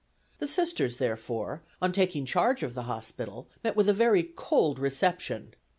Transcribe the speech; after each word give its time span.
The 0.39 0.47
Sisters, 0.47 0.97
therefore, 0.97 1.61
on 1.79 1.91
taking 1.91 2.25
charge 2.25 2.63
of 2.63 2.73
the 2.73 2.89
hospital 2.89 3.47
met 3.63 3.75
with 3.75 3.87
a 3.87 3.93
very 3.93 4.23
cold 4.23 4.79
reception. 4.79 5.53